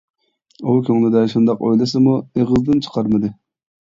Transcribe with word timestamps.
ئۇ 0.69 0.77
كۆڭلىدە 0.87 1.21
شۇنداق 1.35 1.63
ئويلىسىمۇ، 1.67 2.17
ئېغىزىدىن 2.23 2.83
چىقارمىدى. 2.87 3.35